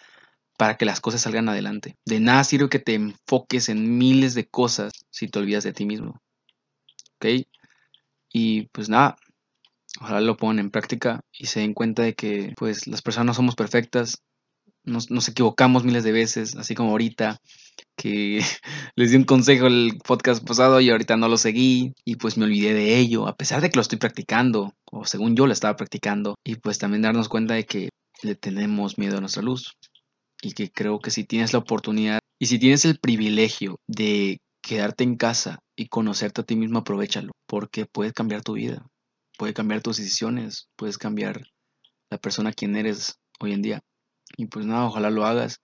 para 0.62 0.76
que 0.76 0.85
las 0.85 1.00
cosas 1.00 1.23
salgan 1.23 1.49
adelante. 1.49 1.97
De 2.06 2.20
nada 2.20 2.44
sirve 2.44 2.69
que 2.69 2.79
te 2.79 2.94
enfoques 2.94 3.69
en 3.69 3.99
miles 3.99 4.35
de 4.35 4.47
cosas 4.47 4.93
si 5.11 5.26
te 5.26 5.41
olvidas 5.41 5.64
de 5.64 5.73
ti 5.73 5.85
mismo. 5.87 6.23
¿Ok? 7.17 7.49
Y 8.32 8.69
pues 8.69 8.88
nada, 8.88 9.17
ojalá 10.00 10.20
lo 10.20 10.37
pongan 10.37 10.61
en 10.61 10.70
práctica 10.70 11.20
y 11.37 11.47
se 11.47 11.59
den 11.59 11.75
cuenta 11.75 12.05
de 12.05 12.14
que 12.14 12.53
pues 12.56 12.87
las 12.87 13.03
personas 13.03 13.26
no 13.26 13.35
somos 13.35 13.56
perfectas, 13.56 14.23
nos, 14.85 15.28
equivocamos 15.28 15.83
miles 15.83 16.04
de 16.04 16.12
veces, 16.12 16.54
así 16.54 16.76
como 16.76 16.90
ahorita 16.90 17.38
que 17.97 18.40
les 18.95 19.11
di 19.11 19.16
un 19.16 19.25
consejo 19.25 19.66
el 19.66 19.99
podcast 20.07 20.47
pasado 20.47 20.81
y 20.81 20.90
ahorita 20.90 21.16
no 21.16 21.26
lo 21.26 21.38
seguí 21.38 21.92
y 22.04 22.14
pues 22.14 22.38
me 22.38 22.45
olvidé 22.45 22.73
de 22.73 22.99
ello, 22.99 23.26
a 23.26 23.35
pesar 23.35 23.61
de 23.62 23.69
que 23.69 23.78
lo 23.78 23.83
estoy 23.83 23.99
practicando, 23.99 24.75
o 24.92 25.07
según 25.07 25.35
yo 25.35 25.49
lo 25.49 25.54
estaba 25.54 25.75
practicando, 25.75 26.37
y 26.45 26.54
pues 26.54 26.78
también 26.78 27.02
darnos 27.02 27.28
cuenta 27.28 27.54
de 27.54 27.66
que 27.66 27.88
le 28.23 28.37
tenemos 28.37 28.97
miedo 28.97 29.19
a 29.19 29.21
nuestra 29.21 29.42
luz 29.42 29.76
y 30.42 30.52
que 30.52 30.70
creo 30.70 30.99
que 30.99 31.11
si 31.11 31.25
tienes 31.25 31.52
la 31.52 31.61
oportunidad 31.61 32.18
y 32.38 32.46
si 32.46 32.58
tienes 32.58 32.84
el 32.84 32.99
privilegio 32.99 33.76
de 33.87 34.40
quedarte 34.62 35.04
en 35.04 35.16
casa 35.16 35.61
y 35.76 35.88
conocerte 35.88 36.40
a 36.40 36.44
ti 36.44 36.56
mismo, 36.56 36.80
aprovechalo, 36.80 37.32
porque 37.46 37.87
puede 37.87 38.12
cambiar 38.12 38.42
tu 38.42 38.54
vida, 38.54 38.87
puede 39.38 39.54
cambiar 39.54 39.80
tus 39.80 39.96
decisiones, 39.96 40.68
puedes 40.76 40.99
cambiar 40.99 41.42
la 42.11 42.18
persona 42.18 42.52
quien 42.52 42.76
eres 42.76 43.18
hoy 43.40 43.52
en 43.52 43.62
día. 43.62 43.80
Y 44.37 44.46
pues 44.46 44.66
nada, 44.66 44.87
ojalá 44.87 45.11
lo 45.11 45.25
hagas, 45.25 45.61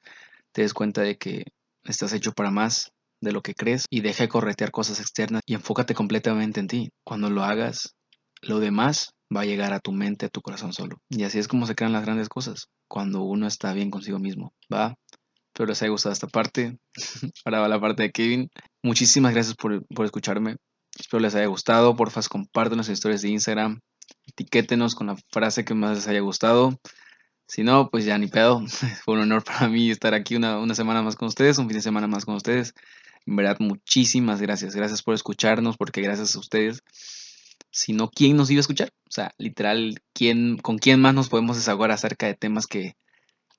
te 0.52 0.62
des 0.62 0.74
cuenta 0.74 1.02
de 1.02 1.18
que 1.18 1.44
estás 1.84 2.12
hecho 2.12 2.32
para 2.32 2.50
más 2.50 2.92
de 3.20 3.32
lo 3.32 3.42
que 3.42 3.54
crees 3.54 3.86
y 3.90 4.00
deja 4.00 4.24
de 4.24 4.28
corretear 4.28 4.70
cosas 4.70 5.00
externas 5.00 5.42
y 5.46 5.54
enfócate 5.54 5.94
completamente 5.94 6.60
en 6.60 6.68
ti. 6.68 6.90
Cuando 7.04 7.30
lo 7.30 7.42
hagas, 7.42 7.94
lo 8.42 8.60
demás 8.60 9.12
va 9.34 9.42
a 9.42 9.46
llegar 9.46 9.72
a 9.72 9.80
tu 9.80 9.92
mente, 9.92 10.26
a 10.26 10.28
tu 10.28 10.40
corazón 10.40 10.72
solo. 10.72 10.98
Y 11.08 11.24
así 11.24 11.38
es 11.38 11.48
como 11.48 11.66
se 11.66 11.74
crean 11.74 11.92
las 11.92 12.04
grandes 12.04 12.28
cosas, 12.28 12.68
cuando 12.88 13.22
uno 13.22 13.46
está 13.46 13.72
bien 13.72 13.90
consigo 13.90 14.18
mismo, 14.18 14.54
¿va? 14.72 14.96
Espero 15.48 15.68
les 15.68 15.82
haya 15.82 15.90
gustado 15.90 16.12
esta 16.12 16.26
parte. 16.26 16.78
Ahora 17.44 17.60
va 17.60 17.68
la 17.68 17.80
parte 17.80 18.02
de 18.04 18.10
Kevin. 18.10 18.50
Muchísimas 18.82 19.34
gracias 19.34 19.56
por, 19.56 19.84
escucharme. 20.04 20.56
Espero 20.98 21.20
les 21.20 21.34
haya 21.34 21.46
gustado. 21.46 21.96
Porfa, 21.96 22.20
compartan 22.28 22.78
las 22.78 22.88
historias 22.88 23.22
de 23.22 23.30
Instagram. 23.30 23.80
Etiquétenos 24.26 24.94
con 24.94 25.08
la 25.08 25.16
frase 25.30 25.64
que 25.64 25.74
más 25.74 25.96
les 25.96 26.08
haya 26.08 26.20
gustado. 26.20 26.78
Si 27.46 27.62
no, 27.62 27.90
pues 27.90 28.04
ya 28.04 28.18
ni 28.18 28.28
pedo. 28.28 28.64
Fue 29.04 29.14
un 29.14 29.20
honor 29.20 29.44
para 29.44 29.68
mí 29.68 29.90
estar 29.90 30.14
aquí 30.14 30.36
una, 30.36 30.58
una 30.58 30.74
semana 30.74 31.02
más 31.02 31.16
con 31.16 31.28
ustedes, 31.28 31.58
un 31.58 31.66
fin 31.66 31.76
de 31.76 31.82
semana 31.82 32.06
más 32.06 32.24
con 32.24 32.34
ustedes. 32.34 32.74
En 33.26 33.36
verdad, 33.36 33.56
muchísimas 33.58 34.40
gracias. 34.40 34.74
Gracias 34.74 35.02
por 35.02 35.14
escucharnos, 35.14 35.76
porque 35.76 36.00
gracias 36.00 36.36
a 36.36 36.38
ustedes 36.38 36.82
sino 37.70 38.10
quién 38.10 38.36
nos 38.36 38.50
iba 38.50 38.58
a 38.58 38.60
escuchar. 38.60 38.90
O 39.08 39.10
sea, 39.10 39.34
literal, 39.38 40.02
quién, 40.12 40.58
con 40.58 40.78
quién 40.78 41.00
más 41.00 41.14
nos 41.14 41.28
podemos 41.28 41.56
desahogar 41.56 41.90
acerca 41.90 42.26
de 42.26 42.34
temas 42.34 42.66
que, 42.66 42.96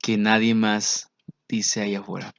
que 0.01 0.17
nadie 0.17 0.55
más 0.55 1.09
dice 1.47 1.81
ahí 1.81 1.95
afuera. 1.95 2.33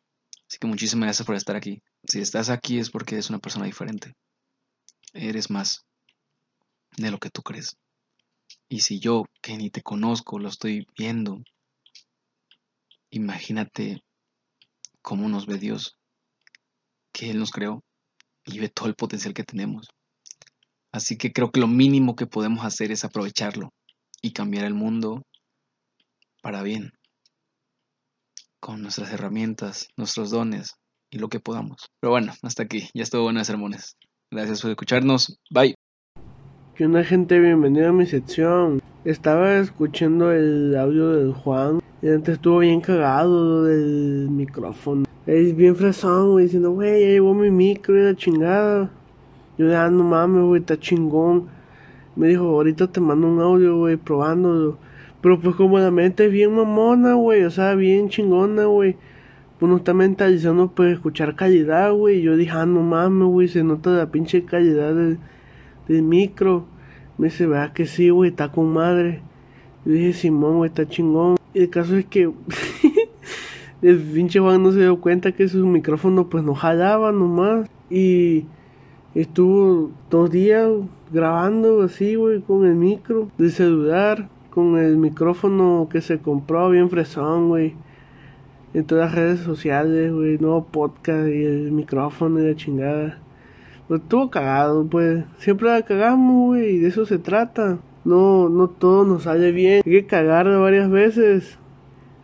Así 0.49 0.59
que 0.59 0.67
muchísimas 0.67 1.07
gracias 1.07 1.27
por 1.27 1.37
estar 1.37 1.57
aquí. 1.57 1.83
Si 2.05 2.21
estás 2.21 2.51
aquí 2.51 2.79
es 2.79 2.91
porque 2.91 3.15
eres 3.15 3.31
una 3.31 3.39
persona 3.39 3.67
diferente. 3.67 4.15
Eres 5.13 5.51
más 5.51 5.85
de 6.97 7.11
lo 7.11 7.19
que 7.19 7.31
tú 7.31 7.43
crees. 7.43 7.77
Y 8.69 8.81
si 8.81 8.99
yo, 9.01 9.25
que 9.43 9.57
ni 9.57 9.71
te 9.71 9.83
conozco, 9.83 10.39
lo 10.39 10.49
estoy 10.49 10.87
viendo, 10.97 11.43
imagínate 13.11 14.03
cómo 15.03 15.29
nos 15.29 15.47
ve 15.47 15.59
Dios, 15.59 15.97
que 17.13 17.31
Él 17.31 17.39
nos 17.39 17.51
creó 17.51 17.83
y 18.45 18.59
ve 18.59 18.69
todo 18.69 18.89
el 18.89 18.95
potencial 18.95 19.35
que 19.35 19.45
tenemos. 19.45 19.89
Así 20.93 21.17
que 21.17 21.33
creo 21.33 21.53
que 21.53 21.61
lo 21.61 21.69
mínimo 21.69 22.17
que 22.17 22.27
podemos 22.27 22.65
hacer 22.65 22.91
es 22.91 23.05
aprovecharlo 23.05 23.71
y 24.23 24.33
cambiar 24.33 24.65
el 24.65 24.75
mundo 24.75 25.23
para 26.43 26.63
bien, 26.63 26.93
con 28.61 28.83
nuestras 28.83 29.13
herramientas, 29.13 29.89
nuestros 29.97 30.31
dones 30.31 30.75
y 31.11 31.19
lo 31.19 31.29
que 31.29 31.39
podamos. 31.39 31.87
Pero 32.01 32.11
bueno, 32.11 32.33
hasta 32.43 32.65
aquí, 32.65 32.89
ya 32.93 33.05
estuvo 33.05 33.23
buenas 33.23 33.47
sermones. 33.47 33.97
Gracias 34.33 34.63
por 34.63 34.71
escucharnos, 34.71 35.39
bye. 35.51 35.75
¿Qué 36.75 36.87
onda 36.87 37.05
gente? 37.05 37.39
Bienvenido 37.39 37.91
a 37.91 37.93
mi 37.93 38.07
sección. 38.07 38.81
Estaba 39.05 39.59
escuchando 39.59 40.33
el 40.33 40.77
audio 40.77 41.11
del 41.13 41.33
Juan 41.35 41.81
y 42.03 42.09
antes 42.09 42.35
estuvo 42.35 42.59
bien 42.59 42.81
cagado 42.81 43.65
del 43.65 44.29
micrófono. 44.31 45.05
Es 45.27 45.55
bien 45.55 45.77
fresón, 45.77 46.39
diciendo, 46.39 46.73
güey, 46.73 47.03
ya 47.03 47.09
llevó 47.09 47.35
mi 47.35 47.51
micro 47.51 47.97
y 47.97 48.05
la 48.05 48.17
chingada. 48.17 48.91
Yo 49.61 49.69
ya 49.69 49.85
ah, 49.85 49.91
no 49.91 50.05
mames, 50.05 50.43
güey, 50.43 50.61
está 50.63 50.79
chingón. 50.81 51.49
Me 52.17 52.29
dijo, 52.29 52.45
ahorita 52.45 52.91
te 52.91 52.99
mando 52.99 53.29
un 53.29 53.41
audio, 53.43 53.77
güey, 53.77 53.99
probándolo. 53.99 54.79
Pero 55.21 55.39
pues 55.39 55.55
como 55.55 55.79
la 55.79 55.91
mente 55.91 56.25
es 56.25 56.33
bien 56.33 56.55
mamona, 56.55 57.13
güey, 57.13 57.43
o 57.43 57.51
sea, 57.51 57.75
bien 57.75 58.09
chingona, 58.09 58.65
güey. 58.65 58.97
Pues 59.59 59.69
no 59.69 59.77
está 59.77 59.93
mentalizando, 59.93 60.69
pues, 60.69 60.95
escuchar 60.95 61.37
calidad, 61.37 61.93
güey. 61.93 62.23
Yo 62.23 62.39
dije, 62.39 62.53
ah, 62.53 62.65
no 62.65 62.81
mames, 62.81 63.29
güey, 63.29 63.49
se 63.49 63.63
nota 63.63 63.91
la 63.91 64.11
pinche 64.11 64.47
calidad 64.47 64.95
del, 64.95 66.03
micro. 66.03 66.65
Me 67.19 67.27
dice, 67.27 67.47
vea 67.47 67.75
que 67.75 67.85
sí, 67.85 68.09
güey, 68.09 68.31
está 68.31 68.51
con 68.53 68.73
madre. 68.73 69.21
Yo 69.85 69.93
dije, 69.93 70.15
Simón, 70.15 70.57
güey, 70.57 70.69
está 70.69 70.89
chingón. 70.89 71.37
Y 71.53 71.59
el 71.61 71.69
caso 71.69 71.99
es 71.99 72.07
que 72.07 72.33
el 73.83 73.99
pinche 73.99 74.41
Juan 74.41 74.63
no 74.63 74.73
se 74.73 74.79
dio 74.79 74.99
cuenta 75.03 75.33
que 75.33 75.47
su 75.49 75.67
micrófono, 75.67 76.31
pues, 76.31 76.45
no 76.45 76.55
jalaba 76.55 77.13
nomás. 77.13 77.69
Y 77.91 78.47
estuvo 79.15 79.91
dos 80.11 80.31
días 80.31 80.69
grabando 81.13 81.83
así, 81.83 82.15
güey, 82.15 82.41
con 82.41 82.67
el 82.67 82.75
micro 82.75 83.29
de 83.39 83.51
celular 83.51 84.29
con 84.51 84.79
el 84.79 84.97
micrófono 84.97 85.89
que 85.91 86.01
se 86.01 86.19
compró 86.19 86.69
bien 86.71 86.91
fresón, 86.91 87.49
güey. 87.49 87.75
En 88.75 88.85
todas 88.85 89.07
las 89.07 89.15
redes 89.15 89.41
sociales, 89.41 90.13
güey, 90.13 90.39
nuevo 90.39 90.65
podcast 90.65 91.29
y 91.29 91.45
el 91.45 91.73
micrófono 91.73 92.41
y 92.41 92.49
la 92.49 92.57
chingada. 92.57 93.19
Pues 93.89 94.03
estuvo 94.03 94.31
cagado, 94.31 94.87
pues. 94.87 95.25
Siempre 95.39 95.69
la 95.69 95.83
cagamos, 95.83 96.49
güey, 96.49 96.77
y 96.77 96.79
de 96.79 96.89
eso 96.89 97.07
se 97.07 97.19
trata. 97.19 97.79
No, 98.05 98.49
no 98.49 98.69
todo 98.69 99.05
nos 99.05 99.25
sale 99.25 99.53
bien. 99.53 99.83
Hay 99.85 99.93
que 99.93 100.07
cagar 100.07 100.47
varias 100.59 100.91
veces. 100.91 101.59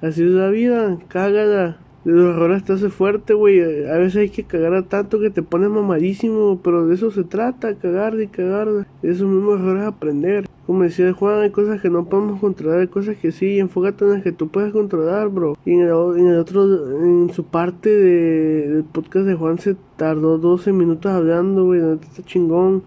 Así 0.02 0.22
es 0.22 0.30
la 0.30 0.48
vida, 0.48 0.98
cágala. 1.08 1.78
Los 2.06 2.36
errores 2.36 2.62
te 2.62 2.72
hace 2.72 2.88
fuerte, 2.88 3.34
güey. 3.34 3.60
A 3.88 3.96
veces 3.98 4.16
hay 4.18 4.28
que 4.28 4.44
cagar 4.44 4.74
a 4.74 4.82
tanto 4.82 5.18
que 5.18 5.30
te 5.30 5.42
pones 5.42 5.70
mamadísimo, 5.70 6.60
pero 6.62 6.86
de 6.86 6.94
eso 6.94 7.10
se 7.10 7.24
trata, 7.24 7.74
cagar 7.74 8.20
y 8.20 8.28
cagar. 8.28 8.68
De 9.02 9.10
esos 9.10 9.28
mismos 9.28 9.58
errores 9.58 9.82
aprender. 9.82 10.46
Como 10.68 10.84
decía 10.84 11.12
Juan, 11.12 11.40
hay 11.40 11.50
cosas 11.50 11.80
que 11.80 11.90
no 11.90 12.04
podemos 12.04 12.38
controlar, 12.38 12.78
hay 12.78 12.86
cosas 12.86 13.16
que 13.16 13.32
sí, 13.32 13.58
enfócate 13.58 14.04
en 14.04 14.12
las 14.12 14.22
que 14.22 14.30
tú 14.30 14.46
puedes 14.46 14.72
controlar, 14.72 15.30
bro. 15.30 15.56
Y 15.64 15.72
en 15.72 15.80
el, 15.80 15.90
otro, 15.90 16.96
en 17.02 17.30
su 17.32 17.42
parte 17.42 17.90
de, 17.90 18.68
del 18.68 18.84
podcast 18.84 19.26
de 19.26 19.34
Juan 19.34 19.58
se 19.58 19.74
tardó 19.96 20.38
12 20.38 20.72
minutos 20.72 21.10
hablando, 21.10 21.64
güey, 21.64 21.80
está 21.80 22.22
chingón. 22.22 22.84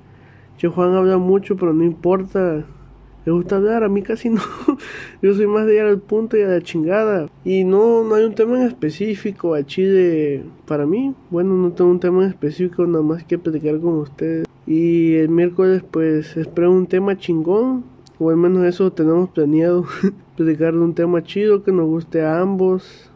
Che, 0.58 0.70
Juan 0.70 0.96
habla 0.96 1.18
mucho, 1.18 1.58
pero 1.58 1.74
no 1.74 1.84
importa. 1.84 2.64
Le 3.30 3.34
gusta 3.34 3.58
hablar, 3.58 3.84
a 3.84 3.90
mí 3.90 4.02
casi 4.02 4.28
no. 4.28 4.42
Yo 5.22 5.36
soy 5.36 5.46
más 5.46 5.68
de 5.68 5.76
ir 5.76 5.82
al 5.82 6.00
punto 6.00 6.36
y 6.36 6.42
a 6.42 6.48
la 6.48 6.62
chingada. 6.62 7.30
Y 7.46 7.64
no, 7.64 8.04
no 8.04 8.16
hay 8.16 8.24
un 8.24 8.34
tema 8.34 8.60
en 8.60 8.66
específico 8.66 9.54
a 9.54 9.64
Chile 9.64 10.46
para 10.66 10.88
mí. 10.88 11.14
Bueno, 11.30 11.54
no 11.54 11.72
tengo 11.72 11.92
un 11.92 12.00
tema 12.00 12.24
en 12.24 12.30
específico, 12.30 12.88
nada 12.88 13.04
más 13.04 13.24
que 13.24 13.38
platicar 13.38 13.80
con 13.82 14.00
ustedes. 14.00 14.48
Y 14.66 15.14
el 15.14 15.30
miércoles, 15.30 15.84
pues, 15.92 16.38
espero 16.38 16.72
un 16.72 16.88
tema 16.88 17.20
chingón. 17.20 17.84
O 18.18 18.32
al 18.32 18.38
menos 18.38 18.66
eso 18.66 18.92
tenemos 18.92 19.30
planeado. 19.30 19.86
platicar 20.36 20.74
de 20.74 20.80
un 20.80 20.96
tema 20.96 21.22
chido 21.22 21.62
que 21.62 21.72
nos 21.72 21.86
guste 21.86 22.24
a 22.24 22.40
ambos. 22.40 23.12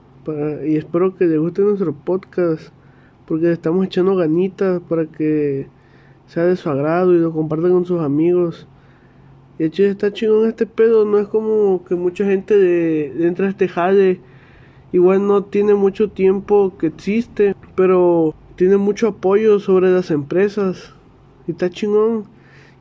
y 0.64 0.76
espero 0.76 1.16
que 1.16 1.26
les 1.26 1.40
guste 1.40 1.64
nuestro 1.64 1.92
podcast. 1.92 2.72
Porque 3.26 3.48
le 3.48 3.54
estamos 3.54 3.84
echando 3.84 4.16
ganitas 4.16 4.80
para 4.88 5.08
que 5.08 5.66
sea 6.28 6.46
de 6.46 6.56
su 6.56 6.70
agrado 6.70 7.16
y 7.16 7.18
lo 7.18 7.34
compartan 7.34 7.72
con 7.72 7.86
sus 7.88 8.00
amigos. 8.00 8.68
Y 9.60 9.66
está 9.84 10.12
chingón 10.12 10.50
este 10.50 10.66
pedo, 10.66 11.06
no 11.06 11.20
es 11.20 11.28
como 11.28 11.86
que 11.86 11.96
mucha 11.96 12.26
gente 12.26 12.58
de, 12.58 13.14
de 13.14 13.48
este 13.48 13.68
jale 13.68 14.20
igual 14.92 15.28
no 15.28 15.44
tiene 15.44 15.74
mucho 15.74 16.10
tiempo 16.10 16.78
que 16.78 16.88
existe, 16.88 17.56
pero 17.76 18.34
tiene 18.56 18.78
mucho 18.78 19.08
apoyo 19.08 19.60
sobre 19.60 19.90
las 19.92 20.12
empresas. 20.12 20.94
Y 21.48 21.52
está 21.52 21.70
chingón 21.70 22.26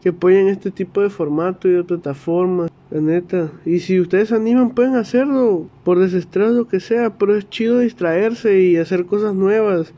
que 0.03 0.11
apoyen 0.11 0.49
este 0.49 0.71
tipo 0.71 1.01
de 1.01 1.11
formato 1.11 1.69
y 1.69 1.73
de 1.73 1.85
plataformas, 1.85 2.71
la 2.91 3.01
neta. 3.01 3.51
Y 3.65 3.81
si 3.81 3.99
ustedes 3.99 4.33
animan, 4.33 4.71
pueden 4.71 4.97
hacerlo, 4.97 5.69
por 5.85 5.99
desestrés 5.99 6.53
lo 6.53 6.69
que 6.69 6.81
sea, 6.81 7.17
pero 7.19 7.37
es 7.37 7.49
chido 7.49 7.79
distraerse 7.79 8.61
y 8.61 8.77
hacer 8.77 9.07
cosas 9.07 9.35
nuevas. 9.35 9.95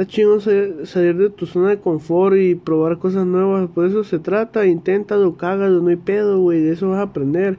Está 0.00 0.12
chingón 0.12 0.40
salir, 0.40 1.14
de 1.18 1.28
tu 1.28 1.44
zona 1.44 1.68
de 1.68 1.78
confort 1.78 2.34
y 2.34 2.54
probar 2.54 2.96
cosas 2.96 3.26
nuevas. 3.26 3.68
Por 3.68 3.84
eso 3.84 4.02
se 4.02 4.18
trata. 4.18 4.64
Inténtalo, 4.64 5.36
cágalo, 5.36 5.82
no 5.82 5.90
hay 5.90 5.96
pedo, 5.96 6.40
güey. 6.40 6.62
De 6.62 6.72
eso 6.72 6.88
vas 6.88 7.00
a 7.00 7.02
aprender. 7.02 7.58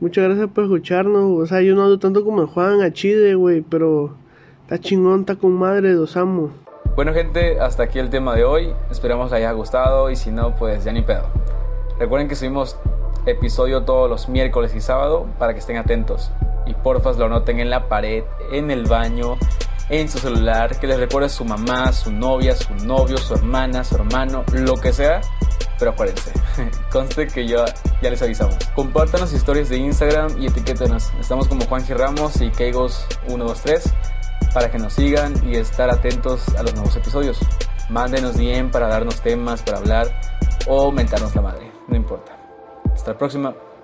Muchas 0.00 0.24
gracias 0.24 0.48
por 0.48 0.64
escucharnos. 0.64 1.38
O 1.38 1.44
sea, 1.44 1.60
yo 1.60 1.74
no 1.74 1.82
hablo 1.82 1.98
tanto 1.98 2.24
como 2.24 2.46
Juan, 2.46 2.80
a 2.80 2.94
Chide, 2.94 3.34
güey. 3.34 3.60
Pero 3.60 4.14
está 4.62 4.78
chingón, 4.78 5.20
está 5.20 5.36
con 5.36 5.52
madre, 5.52 5.92
los 5.92 6.16
amo. 6.16 6.50
Bueno, 6.96 7.12
gente, 7.12 7.60
hasta 7.60 7.82
aquí 7.82 7.98
el 7.98 8.08
tema 8.08 8.34
de 8.34 8.44
hoy. 8.44 8.72
Esperamos 8.90 9.26
les 9.26 9.34
haya 9.34 9.52
gustado. 9.52 10.10
Y 10.10 10.16
si 10.16 10.30
no, 10.30 10.54
pues 10.54 10.82
ya 10.84 10.92
ni 10.92 11.02
pedo. 11.02 11.24
Recuerden 11.98 12.28
que 12.28 12.36
subimos 12.36 12.78
episodio 13.26 13.82
todos 13.82 14.08
los 14.08 14.30
miércoles 14.30 14.74
y 14.74 14.80
sábado 14.80 15.26
para 15.38 15.52
que 15.52 15.58
estén 15.58 15.76
atentos. 15.76 16.30
Y 16.64 16.72
porfa 16.72 17.12
lo 17.12 17.26
anoten 17.26 17.60
en 17.60 17.68
la 17.68 17.86
pared, 17.86 18.24
en 18.50 18.70
el 18.70 18.86
baño 18.86 19.36
en 19.88 20.08
su 20.08 20.18
celular, 20.18 20.78
que 20.78 20.86
les 20.86 20.98
recuerde 20.98 21.28
su 21.28 21.44
mamá, 21.44 21.92
su 21.92 22.12
novia, 22.12 22.54
su 22.54 22.74
novio, 22.74 23.16
su 23.18 23.34
hermana, 23.34 23.84
su 23.84 23.96
hermano, 23.96 24.44
lo 24.52 24.76
que 24.76 24.92
sea. 24.92 25.20
Pero 25.78 25.92
acuérdense, 25.92 26.32
conste 26.92 27.26
que 27.28 27.46
ya, 27.46 27.64
ya 28.02 28.10
les 28.10 28.20
avisamos. 28.20 28.56
Compartan 28.74 29.20
las 29.20 29.32
historias 29.32 29.68
de 29.68 29.76
Instagram 29.76 30.40
y 30.40 30.46
etiquétenos. 30.46 31.12
Estamos 31.20 31.48
como 31.48 31.64
Juan 31.66 31.84
G. 31.84 31.96
Ramos 31.96 32.40
y 32.40 32.50
Keigos123 32.50 33.92
para 34.52 34.70
que 34.70 34.78
nos 34.78 34.94
sigan 34.94 35.34
y 35.48 35.56
estar 35.56 35.90
atentos 35.90 36.48
a 36.56 36.62
los 36.62 36.74
nuevos 36.74 36.96
episodios. 36.96 37.38
Mándenos 37.88 38.36
bien 38.36 38.70
para 38.70 38.88
darnos 38.88 39.20
temas 39.20 39.62
para 39.62 39.78
hablar 39.78 40.20
o 40.66 40.90
mentarnos 40.92 41.34
la 41.34 41.42
madre, 41.42 41.70
no 41.86 41.96
importa. 41.96 42.36
Hasta 42.92 43.12
la 43.12 43.18
próxima. 43.18 43.67